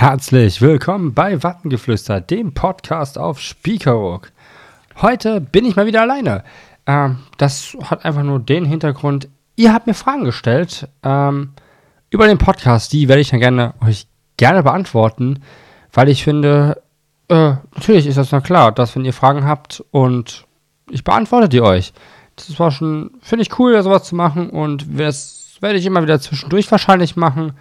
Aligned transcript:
Herzlich 0.00 0.62
willkommen 0.62 1.12
bei 1.12 1.42
Wattengeflüster, 1.42 2.22
dem 2.22 2.54
Podcast 2.54 3.18
auf 3.18 3.38
Spiekeroog. 3.38 4.32
Heute 5.02 5.42
bin 5.42 5.66
ich 5.66 5.76
mal 5.76 5.84
wieder 5.84 6.00
alleine. 6.00 6.42
Ähm, 6.86 7.18
das 7.36 7.76
hat 7.84 8.06
einfach 8.06 8.22
nur 8.22 8.40
den 8.40 8.64
Hintergrund, 8.64 9.28
ihr 9.56 9.74
habt 9.74 9.86
mir 9.86 9.92
Fragen 9.92 10.24
gestellt 10.24 10.88
ähm, 11.02 11.50
über 12.08 12.26
den 12.26 12.38
Podcast. 12.38 12.94
Die 12.94 13.08
werde 13.08 13.20
ich 13.20 13.28
dann 13.28 13.40
gerne 13.40 13.74
euch 13.86 14.06
gerne 14.38 14.62
beantworten, 14.62 15.42
weil 15.92 16.08
ich 16.08 16.24
finde, 16.24 16.82
äh, 17.28 17.52
natürlich 17.74 18.06
ist 18.06 18.16
das 18.16 18.32
na 18.32 18.40
klar, 18.40 18.72
dass 18.72 18.96
wenn 18.96 19.04
ihr 19.04 19.12
Fragen 19.12 19.44
habt 19.44 19.84
und 19.90 20.46
ich 20.88 21.04
beantworte 21.04 21.50
die 21.50 21.60
euch. 21.60 21.92
Das 22.36 22.58
war 22.58 22.70
schon, 22.70 23.10
finde 23.20 23.42
ich 23.42 23.58
cool, 23.58 23.82
sowas 23.82 24.04
zu 24.04 24.16
machen 24.16 24.48
und 24.48 24.98
das 24.98 25.58
werde 25.60 25.78
ich 25.78 25.84
immer 25.84 26.02
wieder 26.02 26.22
zwischendurch 26.22 26.70
wahrscheinlich 26.70 27.16
machen. 27.16 27.52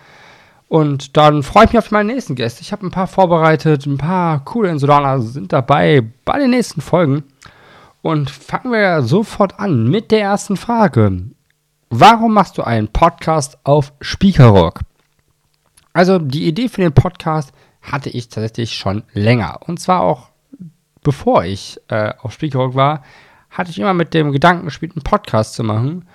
Und 0.70 1.18
dann 1.18 1.44
freue 1.44 1.66
ich 1.66 1.74
mich 1.74 1.80
auf 1.80 1.92
meine 1.92 2.14
nächsten 2.14 2.36
Gäste. 2.36 2.62
Ich 2.62 2.72
habe 2.72 2.86
ein 2.86 2.92
paar 2.92 3.08
vorbereitet, 3.08 3.86
ein 3.86 3.98
paar 3.98 4.46
coole 4.46 4.70
Insulaner 4.70 5.20
sind 5.20 5.52
dabei 5.52 6.04
bei 6.24 6.40
den 6.40 6.52
nächsten 6.52 6.80
Folgen. 6.80 7.24
Und 8.02 8.30
fangen 8.30 8.72
wir 8.72 9.02
sofort 9.02 9.60
an 9.60 9.90
mit 9.90 10.12
der 10.12 10.22
ersten 10.22 10.56
Frage. 10.56 11.24
Warum 11.90 12.34
machst 12.34 12.58
du 12.58 12.64
einen 12.64 12.88
Podcast 12.88 13.58
auf 13.64 13.94
Speakerrock? 14.00 14.82
Also 15.92 16.20
die 16.20 16.48
Idee 16.48 16.70
für 16.70 16.82
den 16.82 16.94
Podcast 16.94 17.52
hatte 17.82 18.10
ich 18.10 18.30
tatsächlich 18.30 18.76
schon 18.76 19.04
länger. 19.12 19.60
Und 19.66 19.80
zwar 19.80 20.02
auch 20.02 20.30
bevor 21.02 21.46
ich 21.46 21.80
äh, 21.88 22.14
auf 22.22 22.34
Speakerrock 22.34 22.76
war, 22.76 23.04
hatte 23.50 23.72
ich 23.72 23.80
immer 23.80 23.94
mit 23.94 24.14
dem 24.14 24.32
Gedanken 24.32 24.66
gespielt, 24.66 24.94
einen 24.96 25.04
Podcast 25.04 25.56
zu 25.56 25.64
machen. 25.64 26.08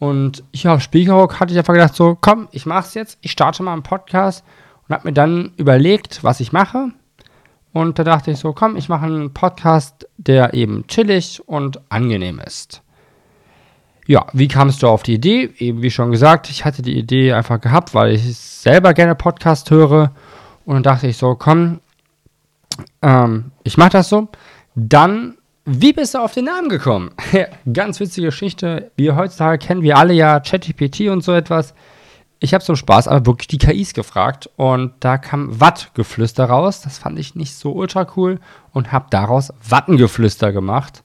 Und 0.00 0.42
hier 0.52 0.72
auf 0.72 0.80
Spiegelrock 0.80 1.38
hatte 1.38 1.52
ich 1.52 1.58
einfach 1.58 1.74
gedacht, 1.74 1.94
so, 1.94 2.16
komm, 2.18 2.48
ich 2.52 2.64
mach's 2.64 2.94
jetzt, 2.94 3.18
ich 3.20 3.30
starte 3.30 3.62
mal 3.62 3.74
einen 3.74 3.82
Podcast 3.82 4.42
und 4.88 4.94
habe 4.94 5.06
mir 5.06 5.12
dann 5.12 5.52
überlegt, 5.58 6.24
was 6.24 6.40
ich 6.40 6.52
mache. 6.52 6.88
Und 7.74 7.98
da 7.98 8.04
dachte 8.04 8.30
ich 8.30 8.38
so, 8.38 8.54
komm, 8.54 8.76
ich 8.76 8.88
mache 8.88 9.04
einen 9.04 9.34
Podcast, 9.34 10.08
der 10.16 10.54
eben 10.54 10.86
chillig 10.88 11.46
und 11.46 11.82
angenehm 11.90 12.40
ist. 12.40 12.80
Ja, 14.06 14.26
wie 14.32 14.48
kamst 14.48 14.82
du 14.82 14.88
auf 14.88 15.02
die 15.02 15.14
Idee? 15.14 15.52
Eben 15.58 15.82
wie 15.82 15.90
schon 15.90 16.10
gesagt, 16.10 16.48
ich 16.48 16.64
hatte 16.64 16.80
die 16.80 16.98
Idee 16.98 17.34
einfach 17.34 17.60
gehabt, 17.60 17.94
weil 17.94 18.14
ich 18.14 18.34
selber 18.36 18.94
gerne 18.94 19.14
Podcast 19.14 19.70
höre. 19.70 20.12
Und 20.64 20.76
dann 20.76 20.82
dachte 20.82 21.08
ich 21.08 21.18
so, 21.18 21.34
komm, 21.34 21.80
ähm, 23.02 23.52
ich 23.64 23.76
mache 23.76 23.90
das 23.90 24.08
so. 24.08 24.28
Dann 24.74 25.36
wie 25.72 25.92
bist 25.92 26.14
du 26.14 26.18
auf 26.18 26.34
den 26.34 26.46
Namen 26.46 26.68
gekommen? 26.68 27.12
Ganz 27.72 28.00
witzige 28.00 28.26
Geschichte. 28.26 28.90
Wir 28.96 29.14
heutzutage 29.14 29.64
kennen 29.64 29.82
wir 29.82 29.98
alle 29.98 30.12
ja 30.12 30.40
ChatGPT 30.40 31.02
und 31.02 31.22
so 31.22 31.32
etwas. 31.32 31.74
Ich 32.40 32.54
habe 32.54 32.64
zum 32.64 32.74
Spaß 32.74 33.06
aber 33.06 33.24
wirklich 33.24 33.46
die 33.46 33.58
KIs 33.58 33.94
gefragt 33.94 34.50
und 34.56 34.94
da 34.98 35.16
kam 35.16 35.60
Wattgeflüster 35.60 36.46
raus. 36.46 36.80
Das 36.80 36.98
fand 36.98 37.20
ich 37.20 37.36
nicht 37.36 37.54
so 37.54 37.70
ultra 37.72 38.04
cool 38.16 38.40
und 38.72 38.90
habe 38.90 39.06
daraus 39.10 39.52
Wattengeflüster 39.68 40.50
gemacht 40.50 41.04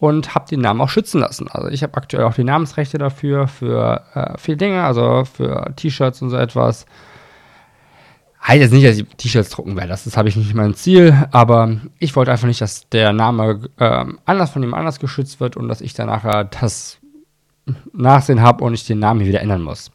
und 0.00 0.34
habe 0.34 0.48
den 0.48 0.62
Namen 0.62 0.80
auch 0.80 0.88
schützen 0.88 1.20
lassen. 1.20 1.48
Also 1.48 1.68
ich 1.68 1.84
habe 1.84 1.96
aktuell 1.96 2.24
auch 2.24 2.34
die 2.34 2.42
Namensrechte 2.42 2.98
dafür 2.98 3.46
für 3.46 4.02
äh, 4.14 4.36
viele 4.36 4.56
Dinge, 4.56 4.82
also 4.82 5.24
für 5.24 5.72
T-Shirts 5.76 6.22
und 6.22 6.30
so 6.30 6.36
etwas. 6.36 6.86
Heißt 8.46 8.60
jetzt 8.60 8.72
nicht, 8.72 8.86
dass 8.86 8.96
ich 8.98 9.06
T-Shirts 9.16 9.50
drucken 9.50 9.76
werde, 9.76 9.88
das, 9.88 10.04
das 10.04 10.16
habe 10.16 10.28
ich 10.28 10.36
nicht 10.36 10.54
mein 10.54 10.74
Ziel, 10.74 11.28
aber 11.30 11.76
ich 12.00 12.16
wollte 12.16 12.32
einfach 12.32 12.48
nicht, 12.48 12.60
dass 12.60 12.88
der 12.88 13.12
Name 13.12 13.68
ähm, 13.78 14.18
anders 14.24 14.50
von 14.50 14.62
ihm 14.62 14.74
anders 14.74 14.98
geschützt 14.98 15.38
wird 15.38 15.56
und 15.56 15.68
dass 15.68 15.80
ich 15.80 15.94
dann 15.94 16.08
nachher 16.08 16.44
das 16.44 16.98
Nachsehen 17.92 18.42
habe 18.42 18.64
und 18.64 18.74
ich 18.74 18.84
den 18.84 18.98
Namen 18.98 19.20
hier 19.20 19.28
wieder 19.28 19.40
ändern 19.40 19.62
muss. 19.62 19.92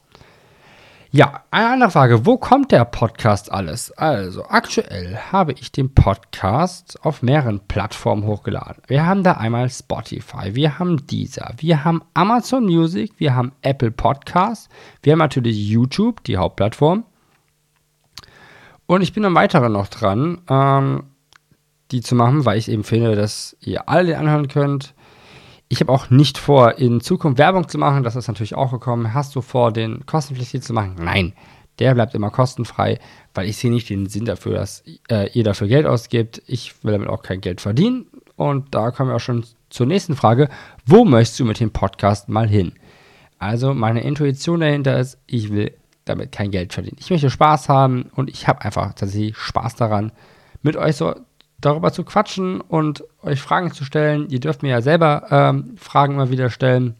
Ja, 1.10 1.42
eine 1.50 1.70
andere 1.70 1.90
Frage, 1.90 2.26
wo 2.26 2.36
kommt 2.36 2.70
der 2.70 2.84
Podcast 2.84 3.50
alles? 3.50 3.90
Also, 3.92 4.44
aktuell 4.46 5.16
habe 5.32 5.52
ich 5.52 5.72
den 5.72 5.94
Podcast 5.94 7.02
auf 7.02 7.22
mehreren 7.22 7.60
Plattformen 7.60 8.24
hochgeladen. 8.24 8.82
Wir 8.88 9.06
haben 9.06 9.22
da 9.22 9.32
einmal 9.32 9.70
Spotify, 9.70 10.54
wir 10.54 10.78
haben 10.78 11.06
Deezer, 11.06 11.54
wir 11.56 11.82
haben 11.82 12.02
Amazon 12.12 12.64
Music, 12.64 13.12
wir 13.16 13.34
haben 13.34 13.52
Apple 13.62 13.90
Podcasts, 13.90 14.68
wir 15.02 15.12
haben 15.12 15.18
natürlich 15.18 15.56
YouTube, 15.68 16.22
die 16.24 16.36
Hauptplattform. 16.36 17.04
Und 18.88 19.02
ich 19.02 19.12
bin 19.12 19.26
am 19.26 19.34
weiteren 19.34 19.72
noch 19.72 19.88
dran, 19.88 20.40
ähm, 20.48 21.04
die 21.90 22.00
zu 22.00 22.14
machen, 22.14 22.46
weil 22.46 22.56
ich 22.56 22.70
eben 22.70 22.84
finde, 22.84 23.16
dass 23.16 23.54
ihr 23.60 23.86
alle 23.86 24.16
anhören 24.16 24.48
könnt. 24.48 24.94
Ich 25.68 25.80
habe 25.80 25.92
auch 25.92 26.08
nicht 26.08 26.38
vor, 26.38 26.78
in 26.78 27.02
Zukunft 27.02 27.36
Werbung 27.36 27.68
zu 27.68 27.76
machen. 27.76 28.02
Das 28.02 28.16
ist 28.16 28.28
natürlich 28.28 28.54
auch 28.54 28.72
gekommen. 28.72 29.12
Hast 29.12 29.36
du 29.36 29.42
vor, 29.42 29.72
den 29.72 30.06
kostenpflichtig 30.06 30.62
zu 30.62 30.72
machen? 30.72 30.96
Nein, 30.98 31.34
der 31.78 31.92
bleibt 31.92 32.14
immer 32.14 32.30
kostenfrei, 32.30 32.98
weil 33.34 33.46
ich 33.46 33.58
sehe 33.58 33.70
nicht 33.70 33.90
den 33.90 34.06
Sinn 34.06 34.24
dafür, 34.24 34.54
dass 34.54 34.82
äh, 35.10 35.30
ihr 35.32 35.44
dafür 35.44 35.68
Geld 35.68 35.84
ausgibt. 35.84 36.40
Ich 36.46 36.82
will 36.82 36.92
damit 36.92 37.08
auch 37.08 37.22
kein 37.22 37.42
Geld 37.42 37.60
verdienen. 37.60 38.06
Und 38.36 38.74
da 38.74 38.90
kommen 38.90 39.10
wir 39.10 39.16
auch 39.16 39.20
schon 39.20 39.44
zur 39.68 39.84
nächsten 39.84 40.16
Frage. 40.16 40.48
Wo 40.86 41.04
möchtest 41.04 41.40
du 41.40 41.44
mit 41.44 41.60
dem 41.60 41.72
Podcast 41.72 42.30
mal 42.30 42.48
hin? 42.48 42.72
Also 43.38 43.74
meine 43.74 44.00
Intuition 44.00 44.60
dahinter 44.60 44.98
ist, 44.98 45.18
ich 45.26 45.52
will 45.52 45.74
damit 46.08 46.32
kein 46.32 46.50
Geld 46.50 46.72
verdienen. 46.72 46.96
Ich 47.00 47.10
möchte 47.10 47.30
Spaß 47.30 47.68
haben 47.68 48.10
und 48.14 48.30
ich 48.30 48.48
habe 48.48 48.62
einfach 48.62 48.94
tatsächlich 48.94 49.36
Spaß 49.36 49.76
daran, 49.76 50.12
mit 50.62 50.76
euch 50.76 50.96
so 50.96 51.14
darüber 51.60 51.92
zu 51.92 52.04
quatschen 52.04 52.60
und 52.60 53.04
euch 53.22 53.40
Fragen 53.40 53.72
zu 53.72 53.84
stellen. 53.84 54.28
Ihr 54.30 54.40
dürft 54.40 54.62
mir 54.62 54.70
ja 54.70 54.80
selber 54.80 55.26
ähm, 55.30 55.76
Fragen 55.76 56.14
immer 56.14 56.30
wieder 56.30 56.50
stellen. 56.50 56.94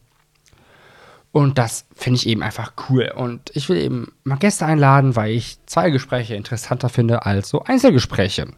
Und 1.30 1.58
das 1.58 1.86
finde 1.94 2.16
ich 2.16 2.26
eben 2.26 2.42
einfach 2.42 2.72
cool. 2.88 3.12
Und 3.14 3.50
ich 3.54 3.68
will 3.68 3.76
eben 3.76 4.12
mal 4.24 4.36
Gäste 4.38 4.66
einladen, 4.66 5.14
weil 5.14 5.32
ich 5.32 5.58
zwei 5.66 5.90
Gespräche 5.90 6.34
interessanter 6.34 6.88
finde 6.88 7.26
als 7.26 7.48
so 7.50 7.62
Einzelgespräche. 7.62 8.48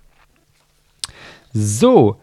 So, 1.52 2.20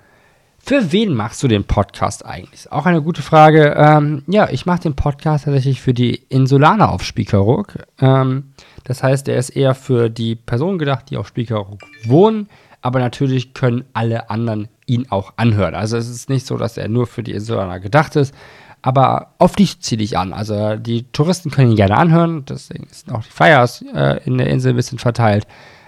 für 0.67 0.91
wen 0.91 1.13
machst 1.13 1.41
du 1.41 1.47
den 1.47 1.63
Podcast 1.63 2.25
eigentlich? 2.25 2.69
Auch 2.73 2.85
eine 2.85 3.01
gute 3.01 3.21
Frage. 3.21 3.73
Ähm, 3.77 4.23
ja, 4.27 4.49
ich 4.49 4.65
mache 4.65 4.81
den 4.81 4.97
Podcast 4.97 5.45
tatsächlich 5.45 5.79
für 5.81 5.93
die 5.93 6.15
Insulaner 6.27 6.91
auf 6.91 7.03
Spiekeroog. 7.03 7.85
Ähm, 8.01 8.51
das 8.83 9.01
heißt, 9.01 9.29
er 9.29 9.37
ist 9.37 9.51
eher 9.51 9.75
für 9.75 10.09
die 10.09 10.35
Personen 10.35 10.77
gedacht, 10.77 11.05
die 11.09 11.15
auf 11.15 11.29
Spiekeroog 11.29 11.79
wohnen. 12.03 12.49
Aber 12.81 12.99
natürlich 12.99 13.53
können 13.53 13.85
alle 13.93 14.29
anderen 14.29 14.67
ihn 14.85 15.07
auch 15.09 15.35
anhören. 15.37 15.73
Also 15.73 15.95
es 15.95 16.09
ist 16.09 16.29
nicht 16.29 16.45
so, 16.45 16.57
dass 16.57 16.75
er 16.75 16.89
nur 16.89 17.07
für 17.07 17.23
die 17.23 17.31
Insulaner 17.31 17.79
gedacht 17.79 18.17
ist. 18.17 18.35
Aber 18.81 19.35
auf 19.37 19.55
dich 19.55 19.79
ziehe 19.79 20.01
ich 20.01 20.17
an. 20.17 20.33
Also 20.33 20.75
die 20.75 21.03
Touristen 21.13 21.49
können 21.49 21.71
ihn 21.71 21.77
gerne 21.77 21.95
anhören. 21.95 22.43
Deswegen 22.43 22.87
sind 22.91 23.15
auch 23.15 23.23
die 23.23 23.31
Feiers 23.31 23.85
äh, 23.93 24.19
in 24.25 24.37
der 24.37 24.47
Insel 24.47 24.73
ein 24.73 24.75
bisschen 24.75 24.99
verteilt. 24.99 25.47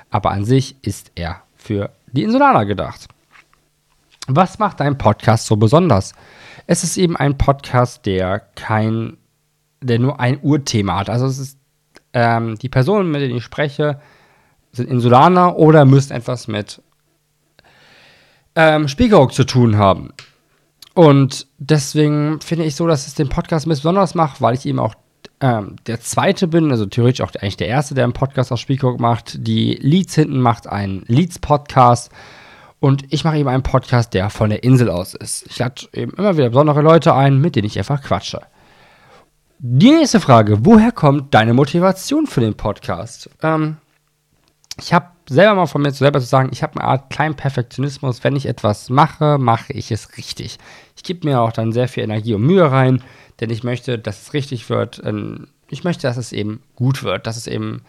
Aber 0.09 0.31
an 0.31 0.45
sich 0.45 0.77
ist 0.81 1.11
er 1.15 1.41
für 1.57 1.89
die 2.13 2.23
Insulaner 2.23 2.65
gedacht. 2.65 3.09
Was 4.31 4.59
macht 4.59 4.79
dein 4.79 4.95
Podcast 4.95 5.47
so 5.47 5.57
besonders? 5.57 6.13
Es 6.67 6.83
ist 6.83 6.97
eben 6.97 7.17
ein 7.17 7.39
Podcast, 7.39 8.05
der 8.05 8.39
kein, 8.39 9.17
der 9.81 9.97
nur 9.97 10.19
ein 10.19 10.39
Urthema 10.43 10.99
hat. 10.99 11.09
Also 11.09 11.25
es 11.25 11.39
ist, 11.39 11.57
ähm, 12.13 12.55
die 12.59 12.69
Personen, 12.69 13.09
mit 13.09 13.21
denen 13.21 13.37
ich 13.37 13.43
spreche, 13.43 13.99
sind 14.71 14.87
Insulaner 14.87 15.57
oder 15.57 15.83
müssen 15.85 16.13
etwas 16.13 16.47
mit 16.47 16.79
ähm, 18.53 18.87
Spiekeroog 18.87 19.33
zu 19.33 19.45
tun 19.45 19.77
haben. 19.77 20.13
Und 20.93 21.47
deswegen 21.57 22.39
finde 22.39 22.65
ich 22.65 22.75
so, 22.75 22.85
dass 22.85 23.07
es 23.07 23.15
den 23.15 23.29
Podcast 23.29 23.65
ein 23.65 23.69
besonders 23.69 24.13
macht, 24.13 24.41
weil 24.41 24.53
ich 24.53 24.67
eben 24.67 24.79
auch 24.79 24.93
ähm, 25.41 25.77
der 25.87 26.01
zweite 26.01 26.47
bin, 26.47 26.69
also 26.69 26.85
theoretisch 26.85 27.21
auch 27.21 27.31
eigentlich 27.41 27.57
der 27.57 27.67
erste, 27.67 27.95
der 27.95 28.03
einen 28.03 28.13
Podcast 28.13 28.51
auf 28.51 28.59
Spiekeroog 28.59 28.99
macht. 28.99 29.47
Die 29.47 29.73
Leads 29.81 30.13
hinten 30.13 30.39
macht 30.39 30.67
einen 30.67 31.03
Leads-Podcast. 31.07 32.11
Und 32.79 33.11
ich 33.11 33.23
mache 33.23 33.37
eben 33.37 33.49
einen 33.49 33.63
Podcast, 33.63 34.13
der 34.13 34.29
von 34.29 34.49
der 34.49 34.63
Insel 34.63 34.89
aus 34.89 35.13
ist. 35.13 35.45
Ich 35.47 35.59
lade 35.59 35.81
eben 35.93 36.13
immer 36.13 36.37
wieder 36.37 36.49
besondere 36.49 36.81
Leute 36.81 37.13
ein, 37.13 37.39
mit 37.39 37.55
denen 37.55 37.67
ich 37.67 37.77
einfach 37.77 38.01
quatsche. 38.01 38.41
Die 39.59 39.91
nächste 39.91 40.21
Frage: 40.21 40.65
Woher 40.65 40.91
kommt 40.91 41.33
deine 41.33 41.53
Motivation 41.53 42.25
für 42.25 42.39
den 42.39 42.55
Podcast? 42.55 43.29
Ähm, 43.41 43.77
ich 44.81 44.93
habe 44.93 45.07
selber 45.27 45.55
mal 45.55 45.65
von 45.65 45.81
mir 45.81 45.91
selber 45.91 46.21
zu 46.21 46.25
sagen, 46.25 46.49
ich 46.51 46.63
habe 46.63 46.79
eine 46.79 46.89
Art 46.89 47.09
kleinen 47.09 47.35
Perfektionismus. 47.35 48.23
Wenn 48.23 48.37
ich 48.37 48.45
etwas 48.45 48.89
mache, 48.89 49.37
mache 49.37 49.73
ich 49.73 49.91
es 49.91 50.17
richtig. 50.17 50.57
Ich 50.95 51.03
gebe 51.03 51.27
mir 51.27 51.41
auch 51.41 51.51
dann 51.51 51.73
sehr 51.73 51.89
viel 51.89 52.03
Energie 52.03 52.33
und 52.33 52.41
Mühe 52.41 52.71
rein, 52.71 53.03
denn 53.41 53.49
ich 53.49 53.63
möchte, 53.63 53.99
dass 53.99 54.21
es 54.21 54.33
richtig 54.33 54.69
wird. 54.69 55.01
Ähm, 55.03 55.47
ich 55.69 55.83
möchte, 55.83 56.03
dass 56.03 56.17
es 56.17 56.31
eben 56.31 56.63
gut 56.75 57.03
wird, 57.03 57.27
dass 57.27 57.37
es 57.37 57.47
eben 57.47 57.81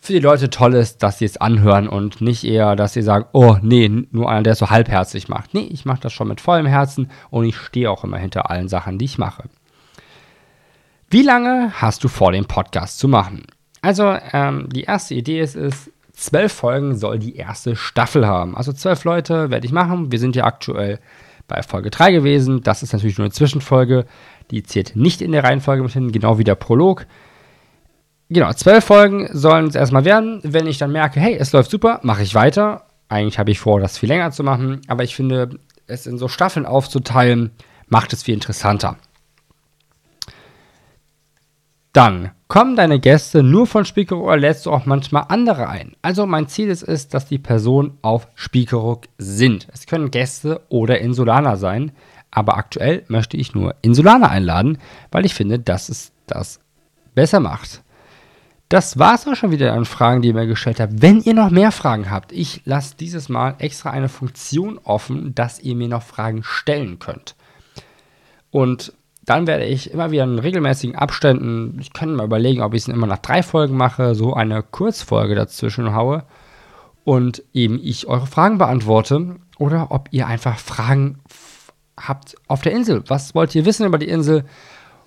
für 0.00 0.12
die 0.12 0.20
Leute 0.20 0.48
toll 0.48 0.74
ist, 0.74 1.02
dass 1.02 1.18
sie 1.18 1.24
es 1.24 1.36
anhören 1.36 1.88
und 1.88 2.20
nicht 2.20 2.44
eher, 2.44 2.76
dass 2.76 2.92
sie 2.92 3.02
sagen, 3.02 3.26
oh 3.32 3.56
nee, 3.62 3.88
nur 4.10 4.30
einer, 4.30 4.42
der 4.42 4.52
es 4.52 4.60
so 4.60 4.70
halbherzig 4.70 5.28
macht. 5.28 5.54
Nee, 5.54 5.68
ich 5.70 5.84
mache 5.84 6.00
das 6.00 6.12
schon 6.12 6.28
mit 6.28 6.40
vollem 6.40 6.66
Herzen 6.66 7.10
und 7.30 7.44
ich 7.44 7.56
stehe 7.56 7.90
auch 7.90 8.04
immer 8.04 8.18
hinter 8.18 8.50
allen 8.50 8.68
Sachen, 8.68 8.98
die 8.98 9.04
ich 9.06 9.18
mache. 9.18 9.44
Wie 11.10 11.22
lange 11.22 11.72
hast 11.74 12.04
du 12.04 12.08
vor, 12.08 12.32
den 12.32 12.44
Podcast 12.44 12.98
zu 12.98 13.08
machen? 13.08 13.44
Also, 13.80 14.16
ähm, 14.32 14.68
die 14.70 14.82
erste 14.82 15.14
Idee 15.14 15.40
ist 15.40 15.56
es, 15.56 15.90
zwölf 16.12 16.52
Folgen 16.52 16.96
soll 16.96 17.18
die 17.18 17.36
erste 17.36 17.76
Staffel 17.76 18.26
haben. 18.26 18.56
Also 18.56 18.72
zwölf 18.72 19.04
Leute 19.04 19.50
werde 19.50 19.66
ich 19.66 19.72
machen. 19.72 20.10
Wir 20.10 20.18
sind 20.18 20.36
ja 20.36 20.44
aktuell 20.44 20.98
bei 21.46 21.62
Folge 21.62 21.90
3 21.90 22.12
gewesen. 22.12 22.62
Das 22.62 22.82
ist 22.82 22.92
natürlich 22.92 23.18
nur 23.18 23.24
eine 23.24 23.32
Zwischenfolge. 23.32 24.04
Die 24.50 24.62
zählt 24.62 24.96
nicht 24.96 25.22
in 25.22 25.32
der 25.32 25.44
Reihenfolge 25.44 25.82
mit 25.82 25.92
hin, 25.92 26.12
genau 26.12 26.38
wie 26.38 26.44
der 26.44 26.56
Prolog 26.56 27.06
genau, 28.28 28.52
zwölf 28.52 28.84
Folgen 28.84 29.28
sollen 29.32 29.66
es 29.66 29.74
erstmal 29.74 30.04
werden. 30.04 30.40
Wenn 30.42 30.66
ich 30.66 30.78
dann 30.78 30.92
merke, 30.92 31.20
hey, 31.20 31.36
es 31.36 31.52
läuft 31.52 31.70
super, 31.70 32.00
mache 32.02 32.22
ich 32.22 32.34
weiter. 32.34 32.86
Eigentlich 33.08 33.38
habe 33.38 33.50
ich 33.50 33.60
vor, 33.60 33.80
das 33.80 33.98
viel 33.98 34.08
länger 34.08 34.30
zu 34.32 34.42
machen, 34.42 34.82
aber 34.86 35.02
ich 35.02 35.16
finde, 35.16 35.58
es 35.86 36.06
in 36.06 36.18
so 36.18 36.28
Staffeln 36.28 36.66
aufzuteilen, 36.66 37.50
macht 37.88 38.12
es 38.12 38.22
viel 38.22 38.34
interessanter. 38.34 38.96
Dann 41.92 42.30
kommen 42.48 42.76
deine 42.76 43.00
Gäste 43.00 43.42
nur 43.42 43.66
von 43.66 43.84
Spiekerook 43.84 44.24
oder 44.24 44.36
lädst 44.36 44.66
du 44.66 44.72
auch 44.72 44.86
manchmal 44.86 45.24
andere 45.28 45.68
ein. 45.68 45.96
Also 46.02 46.26
mein 46.26 46.48
Ziel 46.48 46.68
ist 46.68 46.82
es, 46.82 47.08
dass 47.08 47.26
die 47.26 47.38
Personen 47.38 47.98
auf 48.02 48.28
Spiekerook 48.34 49.06
sind. 49.16 49.68
Es 49.72 49.86
können 49.86 50.10
Gäste 50.10 50.60
oder 50.68 51.00
Insulaner 51.00 51.56
sein, 51.56 51.92
aber 52.30 52.56
aktuell 52.56 53.04
möchte 53.08 53.36
ich 53.36 53.54
nur 53.54 53.74
Insulaner 53.82 54.30
einladen, 54.30 54.78
weil 55.10 55.24
ich 55.24 55.34
finde, 55.34 55.58
dass 55.58 55.88
es 55.88 56.12
das 56.26 56.60
besser 57.14 57.40
macht. 57.40 57.82
Das 58.68 58.98
war 58.98 59.14
es 59.14 59.26
auch 59.26 59.34
schon 59.34 59.50
wieder 59.50 59.72
an 59.72 59.86
Fragen, 59.86 60.20
die 60.20 60.28
ihr 60.28 60.34
mir 60.34 60.46
gestellt 60.46 60.78
habt. 60.78 61.00
Wenn 61.00 61.22
ihr 61.22 61.32
noch 61.32 61.50
mehr 61.50 61.72
Fragen 61.72 62.10
habt, 62.10 62.32
ich 62.32 62.60
lasse 62.66 62.96
dieses 62.96 63.30
Mal 63.30 63.54
extra 63.58 63.90
eine 63.90 64.10
Funktion 64.10 64.78
offen, 64.84 65.34
dass 65.34 65.58
ihr 65.60 65.74
mir 65.74 65.88
noch 65.88 66.02
Fragen 66.02 66.42
stellen 66.42 66.98
könnt. 66.98 67.34
Und 68.50 68.92
dann 69.24 69.46
werde 69.46 69.64
ich 69.64 69.90
immer 69.90 70.10
wieder 70.10 70.24
in 70.24 70.38
regelmäßigen 70.38 70.96
Abständen, 70.96 71.78
ich 71.80 71.92
kann 71.92 72.14
mal 72.14 72.24
überlegen, 72.24 72.62
ob 72.62 72.74
ich 72.74 72.82
es 72.82 72.88
immer 72.88 73.06
nach 73.06 73.18
drei 73.18 73.42
Folgen 73.42 73.76
mache, 73.76 74.14
so 74.14 74.34
eine 74.34 74.62
Kurzfolge 74.62 75.34
dazwischen 75.34 75.94
haue 75.94 76.24
und 77.04 77.42
eben 77.52 77.78
ich 77.82 78.06
eure 78.06 78.26
Fragen 78.26 78.58
beantworte 78.58 79.36
oder 79.58 79.90
ob 79.90 80.08
ihr 80.12 80.26
einfach 80.26 80.58
Fragen 80.58 81.20
habt 81.98 82.36
auf 82.46 82.62
der 82.62 82.72
Insel. 82.72 83.02
Was 83.08 83.34
wollt 83.34 83.54
ihr 83.54 83.64
wissen 83.64 83.86
über 83.86 83.98
die 83.98 84.08
Insel? 84.08 84.44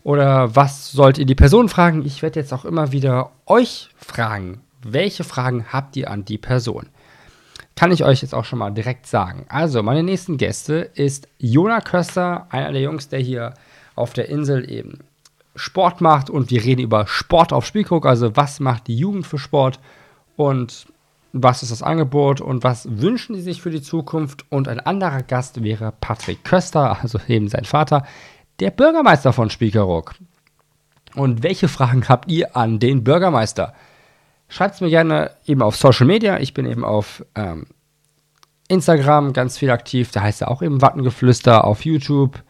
Oder 0.04 0.56
was 0.56 0.92
sollt 0.92 1.18
ihr 1.18 1.26
die 1.26 1.36
Person 1.36 1.70
fragen? 1.70 2.06
Ich 2.06 2.22
werde 2.22 2.40
jetzt 2.40 2.54
auch 2.54 2.66
immer 2.66 2.92
wieder 2.92 3.32
euch 3.46 3.90
fragen. 3.98 4.62
Welche 4.84 5.24
Fragen 5.24 5.68
habt 5.72 5.96
ihr 5.96 6.10
an 6.10 6.26
die 6.26 6.40
Person? 6.40 6.88
Kann 7.76 7.92
ich 7.92 8.04
euch 8.04 8.22
jetzt 8.22 8.34
auch 8.34 8.46
schon 8.46 8.60
mal 8.60 8.72
direkt 8.72 9.08
sagen. 9.08 9.46
Also, 9.50 9.84
meine 9.84 10.04
nächsten 10.04 10.38
Gäste 10.38 10.90
ist 10.94 11.28
Jona 11.38 11.82
Köster, 11.82 12.48
einer 12.50 12.72
der 12.72 12.82
Jungs, 12.82 13.10
der 13.10 13.20
hier 13.20 13.54
auf 13.96 14.14
der 14.14 14.30
Insel 14.30 14.70
eben 14.70 15.00
Sport 15.56 16.02
macht 16.02 16.30
und 16.30 16.50
wir 16.50 16.64
reden 16.64 16.82
über 16.82 17.08
Sport 17.08 17.54
auf 17.54 17.66
Spielkrug, 17.66 18.06
also 18.06 18.36
was 18.36 18.60
macht 18.60 18.88
die 18.88 18.96
Jugend 18.96 19.28
für 19.28 19.38
Sport 19.38 19.80
und 20.38 20.88
was 21.34 21.64
ist 21.64 21.72
das 21.72 21.84
Angebot 21.84 22.42
und 22.42 22.64
was 22.64 22.88
wünschen 22.90 23.36
sie 23.36 23.42
sich 23.42 23.62
für 23.62 23.70
die 23.70 23.82
Zukunft. 23.82 24.46
Und 24.50 24.68
ein 24.68 24.80
anderer 24.80 25.24
Gast 25.24 25.64
wäre 25.64 25.94
Patrick 26.02 26.44
Köster, 26.44 27.02
also 27.02 27.20
eben 27.28 27.48
sein 27.48 27.66
Vater, 27.66 28.06
der 28.62 28.72
Bürgermeister 28.72 29.34
von 29.34 29.50
Spiekeroog. 29.50 30.14
Und 31.16 31.44
welche 31.44 31.68
Fragen 31.68 32.08
habt 32.08 32.32
ihr 32.32 32.56
an 32.56 32.80
den 32.80 33.04
Bürgermeister? 33.04 33.74
Schreibt 34.48 34.76
es 34.76 34.82
mir 34.82 34.90
gerne 34.90 35.32
eben 35.46 35.62
auf 35.62 35.76
Social 35.76 36.06
Media. 36.06 36.40
Ich 36.40 36.54
bin 36.54 36.66
eben 36.66 36.86
auf 36.86 37.26
ähm, 37.36 37.66
Instagram 38.68 39.34
ganz 39.34 39.58
viel 39.58 39.72
aktiv. 39.72 40.12
Da 40.12 40.22
heißt 40.22 40.42
er 40.42 40.52
auch 40.52 40.62
eben 40.62 40.82
Wattengeflüster 40.82 41.66
auf 41.66 41.86
YouTube. 41.86 42.42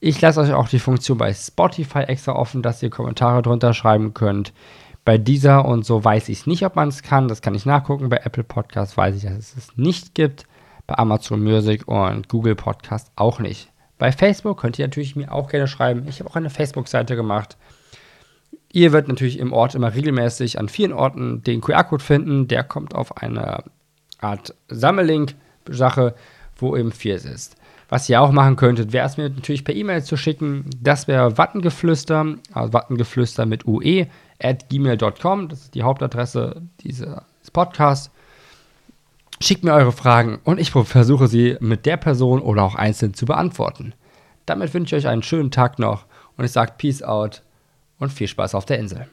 Ich 0.00 0.20
lasse 0.20 0.40
euch 0.40 0.52
auch 0.52 0.68
die 0.68 0.78
Funktion 0.78 1.18
bei 1.18 1.32
Spotify 1.32 2.00
extra 2.00 2.32
offen, 2.32 2.62
dass 2.62 2.82
ihr 2.82 2.90
Kommentare 2.90 3.42
drunter 3.42 3.74
schreiben 3.74 4.14
könnt. 4.14 4.52
Bei 5.04 5.18
dieser 5.18 5.64
und 5.64 5.84
so 5.84 6.02
weiß 6.02 6.28
ich 6.28 6.46
nicht, 6.46 6.64
ob 6.64 6.76
man 6.76 6.88
es 6.88 7.02
kann. 7.02 7.28
Das 7.28 7.42
kann 7.42 7.54
ich 7.54 7.66
nachgucken. 7.66 8.08
Bei 8.08 8.18
Apple 8.18 8.44
Podcast 8.44 8.96
weiß 8.96 9.16
ich, 9.16 9.22
dass 9.22 9.32
es 9.32 9.56
es 9.56 9.76
nicht 9.76 10.14
gibt. 10.14 10.46
Bei 10.86 10.96
Amazon 10.96 11.42
Music 11.42 11.86
und 11.86 12.28
Google 12.28 12.56
Podcast 12.56 13.12
auch 13.16 13.38
nicht. 13.38 13.71
Bei 14.02 14.10
Facebook 14.10 14.58
könnt 14.58 14.80
ihr 14.80 14.84
natürlich 14.84 15.14
mir 15.14 15.30
auch 15.30 15.48
gerne 15.48 15.68
schreiben. 15.68 16.08
Ich 16.08 16.18
habe 16.18 16.28
auch 16.28 16.34
eine 16.34 16.50
Facebook-Seite 16.50 17.14
gemacht. 17.14 17.56
Ihr 18.72 18.92
werdet 18.92 19.06
natürlich 19.06 19.38
im 19.38 19.52
Ort 19.52 19.76
immer 19.76 19.94
regelmäßig 19.94 20.58
an 20.58 20.68
vielen 20.68 20.92
Orten 20.92 21.44
den 21.44 21.60
QR-Code 21.60 22.02
finden. 22.02 22.48
Der 22.48 22.64
kommt 22.64 22.96
auf 22.96 23.18
eine 23.18 23.62
Art 24.18 24.56
Sammellink-Sache, 24.66 26.16
wo 26.56 26.76
eben 26.76 26.90
viel 26.90 27.14
ist. 27.14 27.54
Was 27.90 28.08
ihr 28.08 28.20
auch 28.20 28.32
machen 28.32 28.56
könntet, 28.56 28.92
wäre 28.92 29.06
es 29.06 29.18
mir 29.18 29.30
natürlich 29.30 29.62
per 29.62 29.76
E-Mail 29.76 30.02
zu 30.02 30.16
schicken. 30.16 30.68
Das 30.80 31.06
wäre 31.06 31.38
Wattengeflüster, 31.38 32.26
also 32.52 32.72
Wattengeflüster 32.72 33.46
mit 33.46 33.68
UE 33.68 34.08
at 34.42 34.68
gmail.com. 34.68 35.48
Das 35.48 35.60
ist 35.60 35.76
die 35.76 35.84
Hauptadresse 35.84 36.60
dieses 36.80 37.22
Podcasts. 37.52 38.10
Schickt 39.42 39.64
mir 39.64 39.72
eure 39.72 39.90
Fragen 39.90 40.38
und 40.44 40.60
ich 40.60 40.70
versuche 40.70 41.26
sie 41.26 41.56
mit 41.58 41.84
der 41.84 41.96
Person 41.96 42.40
oder 42.40 42.62
auch 42.62 42.76
einzeln 42.76 43.12
zu 43.12 43.26
beantworten. 43.26 43.92
Damit 44.46 44.72
wünsche 44.72 44.96
ich 44.96 45.04
euch 45.04 45.10
einen 45.10 45.24
schönen 45.24 45.50
Tag 45.50 45.80
noch 45.80 46.06
und 46.36 46.44
ich 46.44 46.52
sage 46.52 46.74
Peace 46.78 47.02
out 47.02 47.42
und 47.98 48.12
viel 48.12 48.28
Spaß 48.28 48.54
auf 48.54 48.66
der 48.66 48.78
Insel. 48.78 49.08